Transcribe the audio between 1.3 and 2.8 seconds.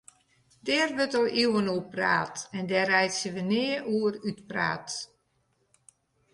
iuwen oer praat en